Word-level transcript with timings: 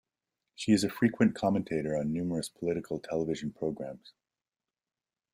She 0.55 0.71
is 0.71 0.83
a 0.83 0.89
frequent 0.89 1.35
commentator 1.35 1.95
on 1.95 2.11
numerous 2.11 2.49
political 2.49 2.97
television 2.97 3.51
programs. 3.53 4.13